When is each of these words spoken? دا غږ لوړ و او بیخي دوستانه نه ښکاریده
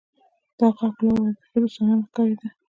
دا 0.57 0.67
غږ 0.77 0.95
لوړ 1.05 1.17
و 1.21 1.27
او 1.29 1.33
بیخي 1.37 1.59
دوستانه 1.61 1.93
نه 1.99 2.05
ښکاریده 2.07 2.47